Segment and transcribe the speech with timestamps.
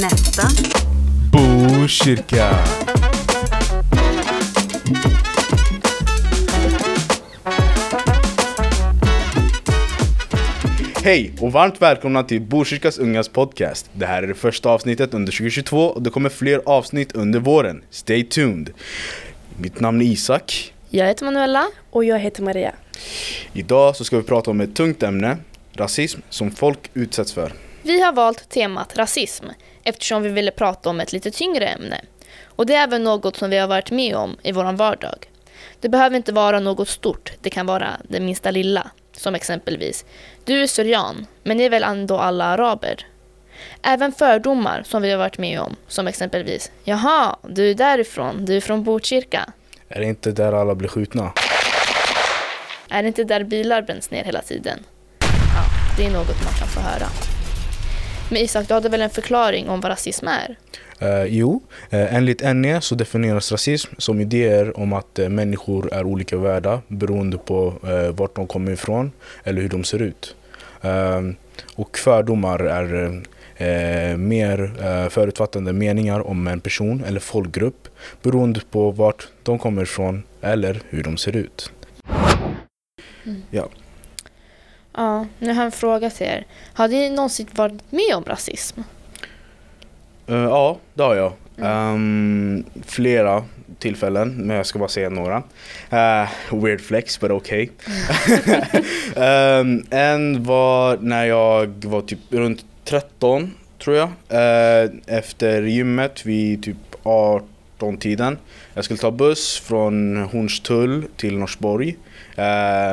[0.00, 0.42] Nästa.
[1.32, 2.54] Botkyrka.
[11.04, 13.90] Hej och varmt välkomna till Botkyrkas Ungas podcast.
[13.92, 17.84] Det här är det första avsnittet under 2022 och det kommer fler avsnitt under våren.
[17.90, 18.70] Stay tuned.
[19.56, 20.74] Mitt namn är Isak.
[20.90, 21.66] Jag heter Manuela.
[21.90, 22.74] Och jag heter Maria.
[23.52, 25.36] Idag så ska vi prata om ett tungt ämne,
[25.72, 27.52] rasism, som folk utsätts för.
[27.82, 29.46] Vi har valt temat rasism
[29.84, 32.00] eftersom vi ville prata om ett lite tyngre ämne.
[32.44, 35.30] Och det är även något som vi har varit med om i vår vardag.
[35.80, 38.90] Det behöver inte vara något stort, det kan vara det minsta lilla.
[39.12, 40.04] Som exempelvis,
[40.44, 43.06] du är syrian, men ni är väl ändå alla araber?
[43.82, 48.56] Även fördomar som vi har varit med om, som exempelvis, jaha, du är därifrån, du
[48.56, 49.52] är från Botkyrka.
[49.88, 51.32] Är det inte där alla blir skjutna?
[52.90, 54.78] Är det inte där bilar bränns ner hela tiden?
[55.20, 55.64] Ja,
[55.96, 57.06] det är något man kan få höra.
[58.30, 60.56] Men Isak, du hade väl en förklaring om vad rasism är?
[60.98, 66.04] Eh, jo, uh, enligt NE så definieras rasism som idéer om att uh, människor är
[66.04, 69.12] olika värda beroende på uh, vart de kommer ifrån
[69.44, 70.34] eller hur de ser ut.
[70.82, 71.36] Ehm,
[71.74, 73.22] och fördomar är
[74.16, 74.72] mer
[75.08, 77.88] förutfattande meningar om en person eller folkgrupp
[78.22, 81.72] beroende på vart de kommer ifrån eller hur de ser ut.
[83.28, 83.42] Mm.
[83.50, 83.68] Ja.
[84.92, 86.46] Ja, nu har jag en fråga till er.
[86.72, 88.80] Har ni någonsin varit med om rasism?
[90.30, 91.32] Uh, ja, det har jag.
[91.56, 93.44] Um, flera
[93.78, 95.36] tillfällen, men jag ska bara säga några.
[95.92, 96.28] Uh,
[96.62, 97.68] weird flex, but okay.
[99.16, 104.08] um, en var när jag var typ runt 13, tror jag.
[104.08, 106.76] Uh, efter gymmet vid typ
[107.78, 108.38] 18-tiden.
[108.74, 111.96] Jag skulle ta buss från Hornstull till Norsborg.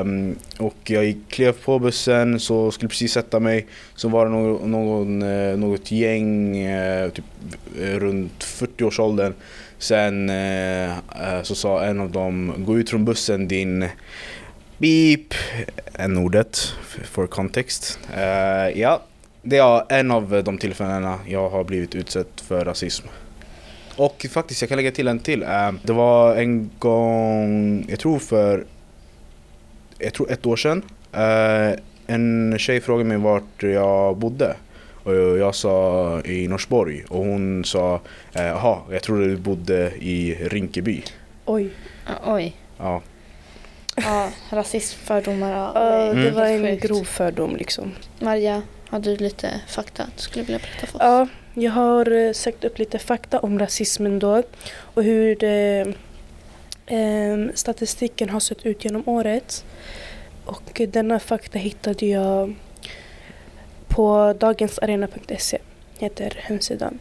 [0.02, 3.68] Um, och jag klev på bussen, så skulle precis sätta mig.
[3.96, 5.20] Så var det någon, någon,
[5.60, 7.26] något gäng, uh, typ
[7.82, 9.34] eh, runt 40-årsåldern.
[9.78, 10.94] Sen uh,
[11.44, 13.90] så sa en av dem, gå ut från bussen din
[14.78, 15.34] beep,
[15.94, 16.58] n-ordet
[17.04, 18.00] för kontext.
[18.76, 19.02] ja,
[19.42, 23.08] det är en av de tillfällena jag har blivit utsatt för rasism.
[23.98, 25.40] Och faktiskt, jag kan lägga till en till.
[25.84, 28.66] Det var en gång, jag tror för
[30.00, 30.84] jag tror ett år sedan.
[31.16, 34.56] Uh, en tjej frågade mig vart jag bodde.
[35.04, 38.02] Och jag sa i Norsborg och hon sa
[38.34, 41.04] jaha, jag trodde du bodde i Rinkeby.
[41.46, 41.64] Oj.
[41.64, 42.56] Uh, oj.
[42.78, 43.02] Ja.
[43.96, 45.52] Ja, rasism, fördomar.
[45.52, 45.72] Ja.
[46.14, 46.34] Det Mm.
[46.34, 47.92] var en grov fördom liksom.
[48.20, 51.02] Maria, har du lite fakta du skulle vilja berätta för oss?
[51.04, 51.28] Ja,
[51.58, 54.44] jag har eh, sökt upp lite fakta om rasismen då
[54.78, 55.86] och hur det,
[56.88, 59.66] eh, ehm, statistiken har sett ut genom året.
[60.46, 62.56] Och denna fakta hittade jag
[63.88, 65.58] på dagensarena.se,
[65.98, 67.00] heter hemsidan.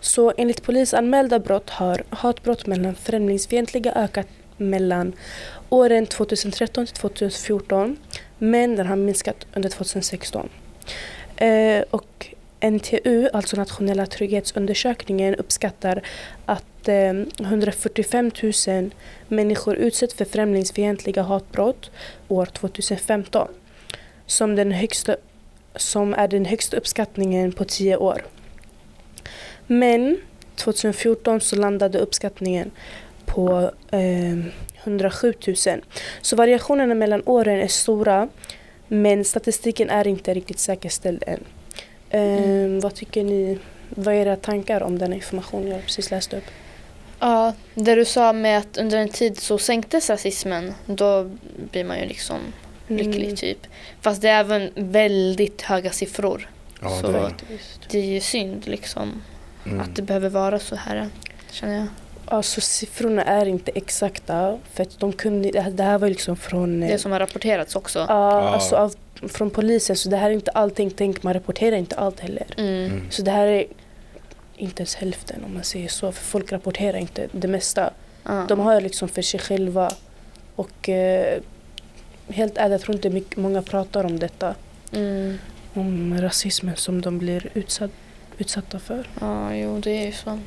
[0.00, 5.12] Så enligt polisanmälda brott har hatbrott mellan främlingsfientliga ökat mellan
[5.68, 7.96] åren 2013 till 2014
[8.38, 10.48] men den har minskat under 2016.
[11.36, 16.02] Eh, och NTU, alltså Nationella trygghetsundersökningen, uppskattar
[16.46, 18.30] att eh, 145
[18.66, 18.90] 000
[19.28, 21.90] människor utsätts för främlingsfientliga hatbrott
[22.28, 23.48] år 2015.
[24.26, 25.16] Som, den högsta,
[25.76, 28.22] som är den högsta uppskattningen på tio år.
[29.66, 30.16] Men
[30.56, 32.70] 2014 så landade uppskattningen
[33.26, 34.38] på eh,
[34.84, 35.56] 107 000.
[36.20, 38.28] Så variationerna mellan åren är stora
[38.88, 41.44] men statistiken är inte riktigt säkerställd än.
[42.16, 43.58] Eh, Vad tycker ni?
[43.88, 46.44] Vad är era tankar om den information jag precis läste upp?
[47.20, 51.30] Ja, det du sa med att under en tid så sänktes rasismen, då
[51.70, 52.38] blir man ju liksom
[52.88, 53.36] lycklig Mm.
[53.36, 53.58] typ.
[54.00, 56.50] Fast det är även väldigt höga siffror.
[56.82, 57.32] Ja, Så- det är,
[57.90, 59.22] Det är ju synd liksom
[59.66, 59.80] mm.
[59.80, 61.08] att det behöver vara så här,
[61.50, 61.86] känner jag.
[62.28, 66.88] Alltså siffrorna är inte exakta för att de kunde, det här- var liksom från, eh,
[66.88, 67.98] Det som har rapporterats också.
[68.08, 71.96] ja, alltså av, från polisen så det här är inte allting, tänk man rapporterar inte
[71.96, 72.46] allt heller.
[72.56, 72.84] Mm.
[72.84, 73.10] Mm.
[73.10, 73.66] Så det här är
[74.56, 77.90] inte ens hälften om man säger så för folk rapporterar inte det mesta.
[78.22, 78.44] Ja.
[78.48, 79.92] De har liksom för sig själva
[80.56, 81.38] och eh,
[82.28, 84.54] helt ärligt jag tror inte mycket, många pratar om detta.
[84.92, 85.38] Mm.
[85.74, 87.90] Om rasismen som de blir utsatt,
[88.38, 89.08] utsatta för.
[89.20, 90.38] Ja, jo det är ju så.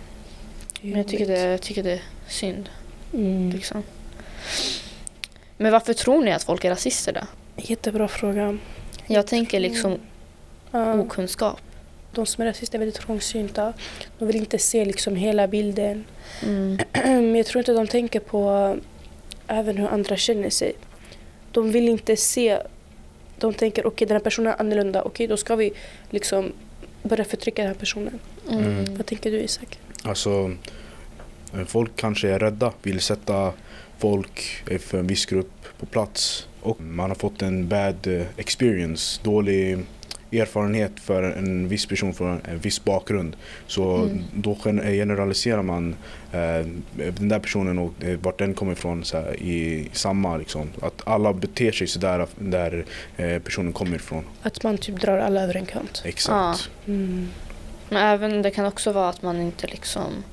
[0.82, 2.70] Men jag tycker det, jag tycker det är synd.
[3.14, 3.50] Mm.
[3.50, 3.84] Liksom.
[5.58, 7.22] Men varför tror ni att folk är rasister då?
[7.64, 8.58] Jättebra fråga.
[9.08, 9.98] Jag tänker liksom
[10.72, 10.94] Ja.
[10.94, 11.60] okunskap.
[12.12, 13.74] de som är rasister är väldigt trångsynta.
[14.20, 16.06] De vill inte se liksom hela bilden.
[16.44, 16.78] Mm.
[17.04, 18.76] Men jag tror inte de tänker på
[19.48, 20.74] även hur andra känner sig.
[21.52, 22.60] De vill inte se
[23.40, 25.72] de tänker okej den här personen är annorlunda, okej då ska vi
[26.10, 26.52] liksom
[27.04, 28.20] börja förtrycka den här personen.
[28.52, 28.96] Mm.
[28.96, 29.80] Vad tänker du Isak?
[30.04, 30.52] Alltså,
[31.54, 33.54] eh, folk kanske är rädda, vill sätta
[33.98, 36.48] folk eh, för en viss grupp på plats.
[36.62, 39.80] Och man har fått en bad eh, experience, dålig
[40.32, 43.36] erfarenhet för en viss person från en viss bakgrund.
[43.68, 44.24] Så Mm.
[44.34, 45.96] då gen- generaliserar man
[46.32, 46.66] eh,
[46.98, 50.70] den där personen och eh, vart den kommer ifrån så här, i samma liksom.
[50.82, 52.86] Att alla beter sig sådär där
[53.18, 54.24] eh, personen kommer ifrån.
[54.42, 56.02] Att man typ drar alla över en kant.
[56.06, 56.70] Exakt.
[56.88, 57.28] Mm.
[57.90, 60.24] Men även det kan också vara att man inte liksom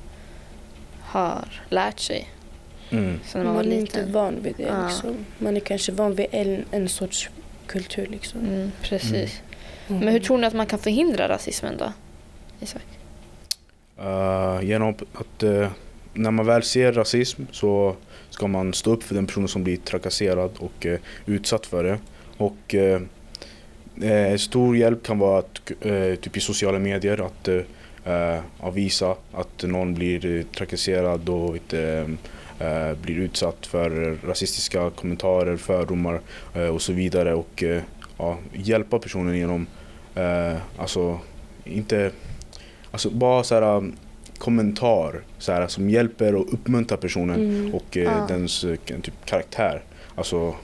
[1.01, 2.27] har lärt sig
[2.89, 3.19] Mm.
[3.25, 4.63] sen man Man är inte van vid det.
[4.63, 4.87] Ja.
[4.87, 5.15] Liksom.
[5.37, 7.29] Man är kanske van vid en, en sorts
[7.67, 8.07] kultur.
[8.11, 8.39] Liksom.
[8.39, 9.41] Mm, precis.
[9.87, 10.05] Mm.
[10.05, 11.93] Men hur tror ni att man kan förhindra rasismen då?
[12.59, 12.81] Isak?
[13.99, 15.69] Eh, genom att eh,
[16.13, 17.95] när man väl ser rasism så
[18.29, 21.99] ska man stå upp för den personen som blir trakasserad och eh, utsatt för det.
[22.37, 25.61] Och eh, stor hjälp kan vara att
[26.21, 27.49] typ i sociala medier att
[28.59, 32.09] avvisa att någon blir trakasserad och inte
[33.01, 36.21] blir utsatt för rasistiska kommentarer, fördomar
[36.55, 37.81] eh, och så vidare och eh,
[38.17, 39.67] ja, hjälpa personen genom,
[40.15, 41.19] eh, alltså
[41.63, 42.11] inte
[42.91, 43.93] Alltså bara så här um,
[44.37, 47.73] kommentar så här, som hjälper och uppmuntrar personen Mm.
[47.75, 48.25] och eh, Ja.
[48.27, 49.81] dens eh, typ karaktär.
[50.15, 50.55] Alltså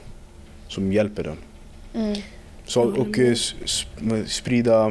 [0.68, 1.36] som hjälper den.
[1.94, 2.20] Mm.
[2.64, 3.34] Så, och eh,
[4.26, 4.86] sprida,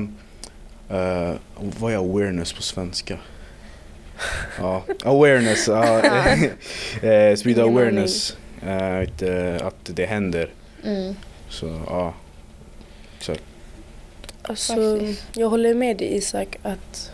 [0.89, 1.33] eh,
[1.79, 3.17] vad är awareness på svenska?
[4.59, 5.67] Ja, awareness.
[5.67, 5.99] ja,
[7.01, 8.37] eh, sprida awareness.
[8.65, 10.49] eh, att, eh, att det händer.
[10.83, 11.15] Mm.
[11.49, 12.13] Så ja,
[13.17, 13.43] exakt.
[14.41, 14.99] Alltså,
[15.35, 17.11] jag håller med dig Isak att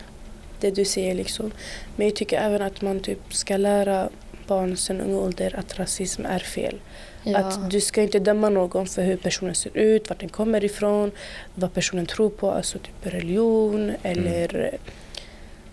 [0.60, 1.52] det du säger liksom.
[1.96, 4.08] Men jag tycker även att man typ ska lära
[4.46, 6.80] barn sedan ung ålder att rasism är fel.
[7.22, 7.38] Ja.
[7.38, 11.10] Att du ska inte döma någon för hur personen ser ut, vart den kommer ifrån,
[11.54, 14.80] vad personen tror på, alltså typ religion eller eh,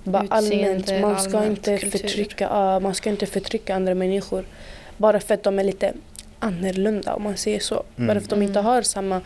[0.10, 1.02] bara Utseende, allmänt.
[1.02, 2.00] Man ska allmänt, inte kultur.
[2.00, 4.46] förtrycka, ja, man ska inte förtrycka andra människor
[4.98, 5.94] bara för att de är lite
[6.40, 7.84] annorlunda om man säger så.
[7.98, 8.08] Mm.
[8.08, 8.66] Bara för att de inte Mm.
[8.72, 9.22] har samma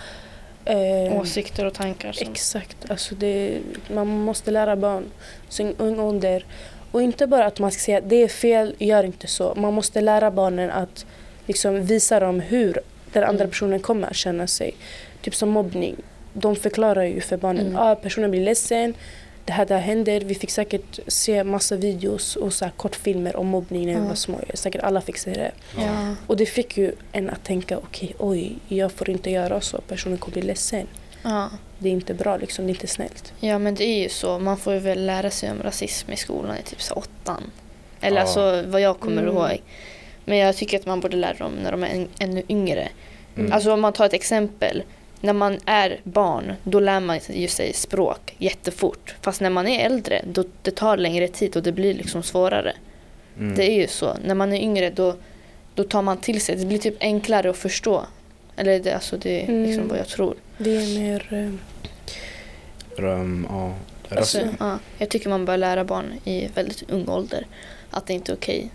[0.65, 2.11] eh, Åsikter och tankar.
[2.11, 2.31] Som.
[2.31, 2.77] Exakt.
[2.91, 3.57] Alltså det,
[3.93, 5.03] man måste lära barn
[5.49, 6.45] sin ung ålder.
[6.91, 9.53] Och inte bara att man ska säga det är fel, gör inte så.
[9.55, 11.05] Man måste lära barnen att
[11.47, 12.79] liksom visa dem hur
[13.13, 13.49] den andra Mm.
[13.49, 14.73] personen kommer att känna sig.
[15.21, 15.95] Typ som mobbning.
[16.33, 17.65] De förklarar ju för barnen.
[17.67, 17.77] Mm.
[17.77, 18.93] Ah, personen blir ledsen.
[19.45, 20.21] Det här, det här händer.
[20.21, 24.15] Vi fick säkert se massa videos och så här kortfilmer om mobbning när vi var
[24.15, 24.39] små.
[24.53, 25.51] Säkert alla fick se det.
[25.77, 26.15] Ja.
[26.27, 29.81] Och det fick ju en att tänka okej, oj, jag får inte göra så.
[29.81, 30.87] Personen kommer bli ledsen.
[31.23, 31.49] Ja.
[31.79, 33.33] Det är inte bra liksom, det är inte snällt.
[33.39, 34.39] ja, men det är ju så.
[34.39, 37.43] Man får ju väl lära sig om rasism i skolan i typ så åttan.
[38.01, 38.21] Eller Ja.
[38.21, 39.35] alltså vad jag kommer Mm.
[39.35, 39.61] ihåg.
[40.25, 42.87] Men jag tycker att man borde lära dem när de är än, ännu yngre.
[43.37, 43.51] Mm.
[43.51, 44.83] Alltså om man tar ett exempel.
[45.21, 49.15] När man är barn, då lär man ju sig språk jättefort.
[49.21, 52.73] Fast när man är äldre, då det tar längre tid och det blir liksom svårare.
[53.39, 53.55] Mm.
[53.55, 54.17] Det är ju så.
[54.25, 55.15] När man är yngre, då,
[55.75, 56.55] då tar man till sig.
[56.55, 58.05] Det blir typ enklare att förstå.
[58.55, 59.87] Eller det, alltså det är liksom Mm.
[59.87, 60.35] vad jag tror.
[60.57, 61.49] Det är mer...
[62.97, 63.73] Um, ja.
[64.17, 67.45] Alltså, ja, jag tycker man bör lära barn i väldigt ung ålder
[67.89, 68.69] att det inte är okej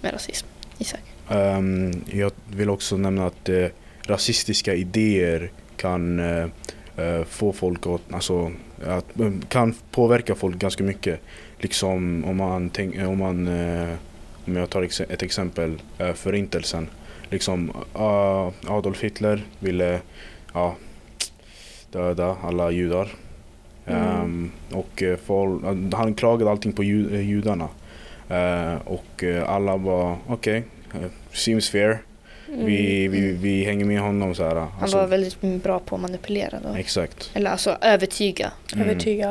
[0.00, 0.46] med rasism.
[0.78, 1.00] Isak?
[1.30, 3.66] Ehm, jag vill också nämna att eh,
[4.02, 6.46] rasistiska idéer kan eh,
[6.96, 8.52] eh, få folk att, alltså,
[8.86, 11.20] att, eh, kan påverka folk ganska mycket.
[11.58, 13.48] Liksom om man, tänk, om man
[14.46, 15.82] om jag tar ett exempel,
[16.14, 16.88] förintelsen.
[17.30, 17.72] Liksom
[18.66, 20.00] Adolf Hitler ville
[20.54, 20.74] ja,
[21.92, 23.08] döda alla judar.
[23.86, 24.02] Mm.
[24.02, 25.62] Ehm, och folk,
[25.92, 27.68] han klagade allting på ju, judarna.
[28.28, 31.98] Eh, och alla var okej, eh, seems fair.
[32.48, 34.54] Mm, Vi, vi, vi hänger med honom så här.
[34.54, 36.74] Han Alltså, var väldigt bra på att manipulera då.
[36.78, 37.30] Exakt.
[37.34, 38.52] Eller alltså övertyga.
[38.74, 38.88] Mm.
[38.88, 39.30] Övertyga.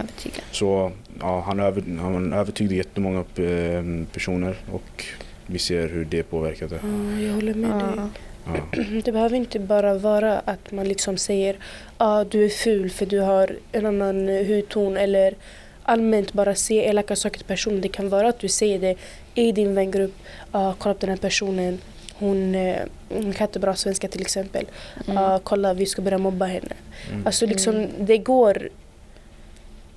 [0.00, 0.42] övertyga.
[0.50, 5.04] Så ja, han, över, han övertygade jättemånga eh, personer och
[5.46, 6.78] vi ser hur det påverkade.
[6.82, 7.88] Ja, jag håller med dig.
[7.96, 8.08] Ja.
[8.46, 8.82] Ja.
[9.04, 11.56] Det behöver inte bara vara att man liksom säger
[11.96, 15.34] ah, du är ful för du har en annan hudton eller
[15.82, 17.80] allmänt bara se elaka saker till personen.
[17.80, 18.96] Det kan vara att du säger det
[19.34, 20.14] i din vängrupp.
[20.50, 21.78] Ah, kolla på den här personen.
[22.22, 24.66] Hon, eh, hon kan inte bra svenska till exempel.
[25.06, 25.18] Mm.
[25.18, 26.74] Ah, kolla vi ska börja mobba henne.
[27.10, 27.26] Mm.
[27.26, 27.90] Alltså liksom Mm.
[27.98, 28.68] det går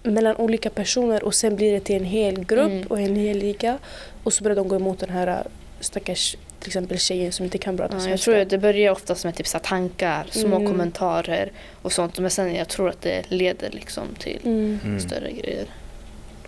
[0.04, 2.88] mellan olika personer och sen blir det till en hel grupp Mm.
[2.88, 3.78] och en hel liga.
[4.24, 5.36] Och så börjar de gå emot den här äh,
[5.80, 8.26] stackars till exempel tjejen som inte kan bra Ja, jag svenska.
[8.32, 10.68] tror att det börjar oftast med typ så tankar, små Mm.
[10.68, 11.52] kommentarer
[11.82, 12.20] och sånt.
[12.20, 14.80] Men sen jag tror att det leder liksom till Mm.
[14.84, 15.00] Mm.
[15.00, 15.66] större grejer.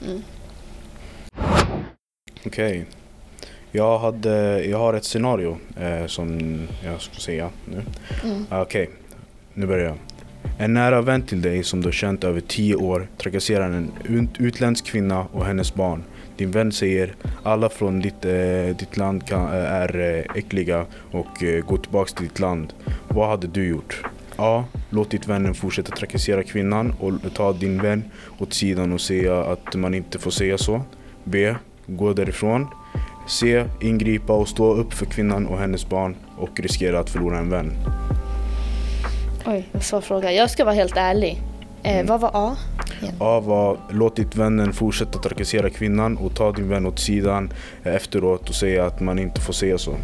[0.07, 0.23] Mm.
[2.45, 2.85] Okej.
[3.77, 7.81] Jag, hade, jag har ett scenario eh, som jag ska säga nu.
[8.23, 8.45] Mm.
[8.49, 8.89] Ah, Okej.
[9.53, 9.95] Nu börjar jag.
[10.57, 14.39] En nära vän till dig som du har känt över tio år trakasserar en ut-
[14.39, 16.03] utländsk kvinna och hennes barn.
[16.37, 21.43] Din vän säger alla från ditt, eh, ditt land kan, eh, är eh, äckliga och
[21.43, 22.73] eh, går tillbaks till ditt land.
[23.07, 24.01] Vad hade du gjort?
[24.35, 24.63] A.
[24.89, 28.03] Låtit vännen fortsätta trakassera kvinnan och ta din vän
[28.39, 30.81] åt sidan och säga att man inte får säga så.
[31.23, 31.55] B.
[31.87, 32.67] Gå därifrån.
[33.27, 33.65] C.
[33.81, 37.73] Ingripa och stå upp för kvinnan och hennes barn och riskera att förlora en vän.
[39.45, 40.31] Oj, vad svår fråga.
[40.31, 41.41] Jag ska vara helt ärlig.
[41.83, 42.05] Eh, Mm.
[42.05, 42.55] Vad var A?
[43.19, 47.53] A var låtit vännen fortsätta trakassera kvinnan och ta din vän åt sidan
[47.83, 49.95] efteråt och säga att man inte får säga så.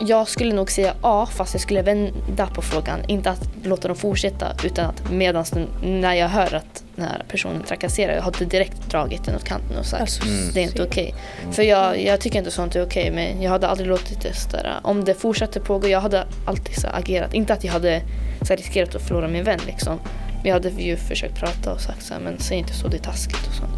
[0.00, 3.00] Jag skulle nog säga A, fast jag skulle vända på frågan.
[3.08, 7.24] Inte att låta dem fortsätta, utan att medans den- när jag hör att den här
[7.28, 10.50] personen trakasserar, jag hade direkt dragit den åt kanten och sagt Alltså, Mm.
[10.54, 11.14] det är inte okej.
[11.52, 14.74] För jag, jag tycker inte sånt är okej, men jag hade aldrig låtit det sådär.
[14.82, 17.34] Om det fortsatte pågå, jag hade alltid så agerat.
[17.34, 18.02] Inte att jag hade
[18.42, 19.98] så riskerat att förlora min vän liksom.
[20.36, 22.96] Men jag hade ju försökt prata och sagt så här, men säg inte så, det
[22.96, 23.72] är taskigt och sånt.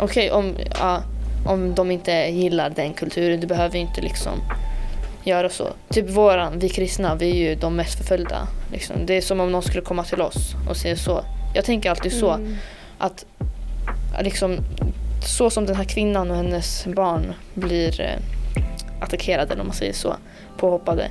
[0.00, 1.02] Okej, om, ja,
[1.46, 4.32] om de inte gillar den kulturen, du behöver inte liksom
[5.28, 5.68] göra så.
[5.90, 8.48] Typ våran, vi kristna, vi är ju de mest förföljda.
[8.72, 8.96] Liksom.
[9.06, 11.24] Det är som om någon skulle komma till oss och säga så.
[11.54, 12.56] Jag tänker alltid så Mm.
[12.98, 13.24] att
[14.22, 14.56] liksom,
[15.26, 18.62] så som den här kvinnan och hennes barn blir eh,
[19.00, 20.16] attackerade, om man säger så,
[20.58, 21.08] påhoppade.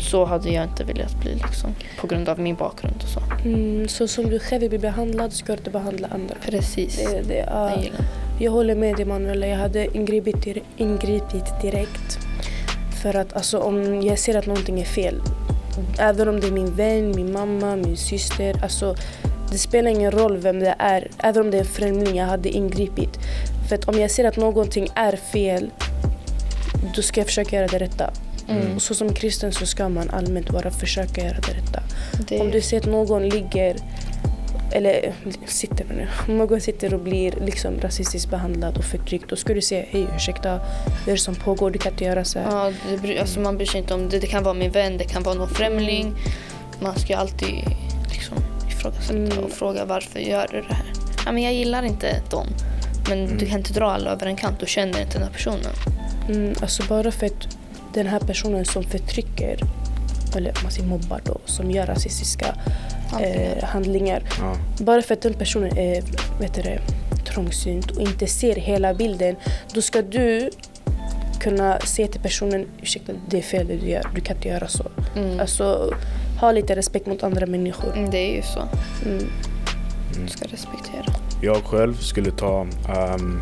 [0.00, 3.20] Så hade jag inte velat bli liksom, på grund av min bakgrund och så.
[3.48, 6.34] Mm, så som du själv blir behandlad ska du behandla andra.
[6.46, 6.96] Precis.
[7.12, 7.72] Det, det, ja.
[8.40, 12.18] Jag håller med dig Manuela, jag hade ingripit, ingripit direkt.
[13.06, 15.22] För att alltså, om jag ser att någonting är fel,
[15.98, 18.96] även om det är min vän, min mamma, min syster, alltså,
[19.50, 21.10] det spelar ingen roll vem det är.
[21.18, 23.18] Även om det är en främling, jag hade ingripit.
[23.68, 25.70] För att om jag ser att någonting är fel,
[26.96, 28.10] då ska jag försöka göra det rätta.
[28.48, 28.76] Mm.
[28.76, 31.82] Och så som kristen så ska man allmänt bara försöka göra det rätta.
[32.28, 33.76] Det, Om du ser att någon ligger,
[34.72, 35.12] eller
[35.46, 36.08] sitter jag.
[36.28, 40.06] Om någon sitter och blir liksom rasistiskt behandlad och förtryckt, då ska du säga hej
[40.16, 41.70] ursäkta, vad är det som pågår?
[41.70, 42.50] Du kan inte göra så här.
[42.50, 44.18] ja, det, alltså, man bryr sig inte om det.
[44.18, 46.14] Det kan vara min vän, det kan vara någon främling.
[46.80, 47.54] Man ska alltid
[48.12, 48.36] liksom,
[48.68, 49.38] ifrågasätta Mm.
[49.44, 50.92] och fråga varför gör du det här?
[51.26, 52.46] Ja, men jag gillar inte dem.
[53.08, 53.38] Men Mm.
[53.38, 55.72] du kan inte dra alla över en kant, du känner inte den här personen.
[56.28, 57.48] Mm, alltså bara för att
[57.94, 59.58] den här personen som förtrycker,
[60.36, 62.46] eller man säger mobbar då, som gör rasistiska
[63.10, 63.56] Handlingar.
[63.56, 64.22] eh, handlingar.
[64.40, 64.56] Ja.
[64.84, 66.02] Bara för att den personen är
[66.40, 66.80] vet du det,
[67.26, 69.36] trångsynt och inte ser hela bilden,
[69.74, 70.50] då ska du
[71.40, 74.68] kunna säga till personen ursäkta det är fel det du gör, du kan inte göra
[74.68, 74.84] så.
[75.16, 75.40] Mm.
[75.40, 75.94] Alltså
[76.40, 77.92] ha lite respekt mot andra människor.
[77.96, 78.60] Mm, Det är ju så.
[79.08, 79.24] Mm.
[80.22, 81.04] Du ska respektera.
[81.42, 83.40] Jag själv skulle ta ehm,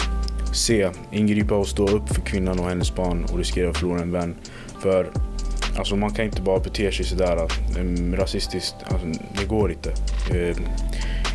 [0.53, 0.89] C.
[1.13, 4.37] Ingripa och stå upp för kvinnan och hennes barn och riskera att förlora en vän.
[4.83, 5.11] För
[5.77, 8.77] alltså, man kan inte bara bete sig sådär um, rasistiskt.
[8.85, 9.07] Alltså,
[9.41, 9.91] det går inte.
[10.31, 10.57] Eh,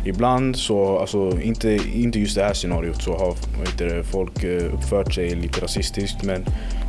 [0.04, 3.34] ibland så, alltså inte, inte just det här scenariot så har
[3.78, 6.44] det, folk eh, uppfört sig lite rasistiskt men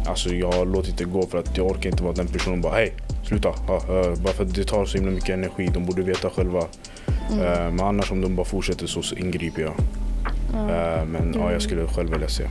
[0.07, 2.73] alltså jag har låtit det gå för att jag orkar inte vara den personen bara
[2.73, 2.93] hej
[3.31, 3.53] sluta.
[3.67, 3.81] Ja,
[4.23, 5.69] bara för att det tar så himla mycket energi.
[5.73, 6.59] De borde veta själva.
[7.31, 9.73] Eh, men annars om de bara fortsätter så, så ingriper jag.
[10.53, 12.43] Eh, men ja, jag skulle själv välja se.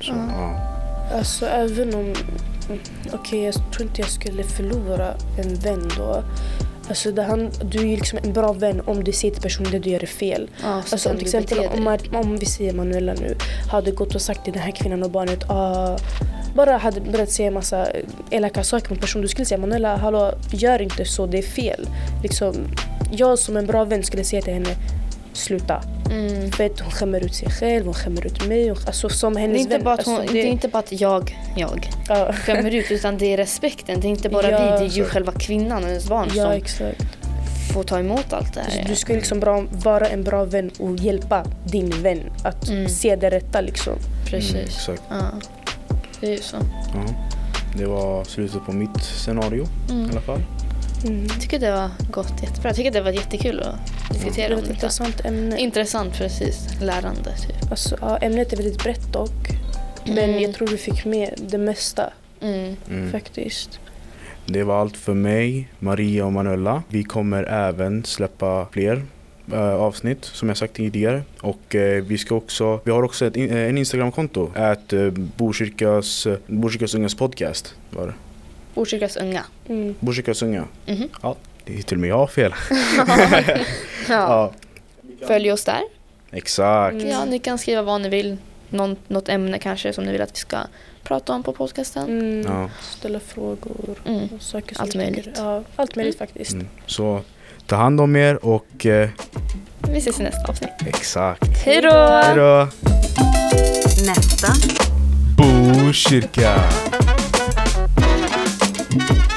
[0.00, 0.60] Så, ja.
[1.16, 2.14] Alltså även om...
[3.12, 6.22] Okej, jag tror inte jag skulle förlora en vän då.
[6.88, 9.70] Alltså det han, du är ju liksom en bra vän om du säger till personen
[9.70, 10.50] det du gör är fel.
[10.60, 13.36] Så Alltså om till exempel om, om vi säger Manuela nu
[13.70, 15.98] hade gått och sagt till den här kvinnan och barnet ah,
[16.54, 17.88] bara hade börjat säga massa
[18.30, 19.22] elaka saker mot personen.
[19.22, 21.88] Du skulle säga Manuela, hallå, gör inte så, det är fel.
[22.22, 22.54] Liksom,
[23.12, 24.76] jag som en bra vän skulle säga till henne
[25.32, 25.82] sluta.
[26.10, 26.50] Mm.
[26.52, 28.68] För att hon skämmer ut sig själv, hon skämmer ut mig.
[28.68, 29.84] Hon, alltså som Det, hennes är inte vän.
[29.84, 32.32] bara att hon, alltså, det är inte bara att jag, jag ja.
[32.32, 34.00] skämmer ut utan det är respekten.
[34.00, 36.42] Det är inte bara Ja, vi, det är ju själva kvinnan och hennes barn ja,
[36.44, 37.02] som exakt.
[37.72, 38.84] får ta emot allt det här.
[38.88, 42.88] Du ska liksom bra, vara en bra vän och hjälpa din vän att Mm.
[42.88, 43.92] se det rätta liksom.
[44.26, 44.50] Precis.
[44.54, 45.02] Mm, exakt.
[45.10, 45.16] Ja.
[46.20, 46.56] Det är ju så.
[46.94, 47.14] Ja.
[47.78, 50.10] Det var slutet på mitt scenario i Mm.
[50.10, 50.40] alla fall.
[51.04, 51.26] Mm.
[51.28, 52.68] Jag tycker det var gått jättebra.
[52.68, 53.76] Jag tycker det var jättekul att
[54.08, 54.74] Det diskutera är om ett detta.
[54.74, 55.58] intressant ämne.
[55.58, 56.68] Intressant, precis.
[56.80, 57.70] Lärande, typ.
[57.70, 59.48] Alltså, ja, ämnet är väldigt brett dock.
[60.06, 60.42] Men Mm.
[60.42, 62.76] jag tror vi fick med det mesta Mm.
[62.90, 63.10] Mm.
[63.12, 63.80] faktiskt.
[64.46, 66.82] Det var allt för mig, Maria och Manuela.
[66.88, 69.02] Vi kommer även släppa fler
[69.52, 71.22] eh, avsnitt som jag sagt tidigare.
[71.40, 75.10] Och eh, vi ska också, vi har också ett, in- eh, en Instagramkonto, att uh,
[75.12, 77.74] Botkyrkas, Botkyrkas ungas podcast.
[77.90, 78.12] Var det?
[78.78, 79.42] Botkyrkas unga.
[79.68, 79.94] Mm.
[80.00, 80.64] Botkyrkas unga.
[80.86, 81.08] Mhm.
[81.22, 82.54] Ja, det är till och med jag fel.
[83.38, 83.62] Ja.
[84.08, 84.52] Ja,
[85.26, 85.80] Följ oss där.
[86.30, 86.94] exakt.
[86.94, 87.08] Mm.
[87.08, 88.36] Ja, ni kan skriva vad ni vill.
[88.70, 90.58] någon, något ämne kanske som ni vill att vi ska
[91.02, 92.02] prata om på podcasten.
[92.08, 92.40] Mm.
[92.52, 92.70] Ja.
[92.80, 94.28] Ställa frågor Mm.
[94.76, 95.28] Allt möjligt.
[95.36, 96.28] Ja, allt möjligt Mm.
[96.28, 96.52] faktiskt.
[96.52, 96.68] Mm.
[96.86, 97.20] Så
[97.66, 99.08] ta hand om er och eh,
[99.92, 100.70] Vi ses i nästa avsnitt.
[100.86, 101.48] exakt.
[101.64, 102.68] Hej då!
[104.06, 104.48] Nästa
[105.36, 106.54] Botkyrka!
[108.98, 109.27] Thank you.